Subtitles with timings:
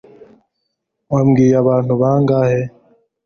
[1.13, 2.61] wabwiye abantu bangahe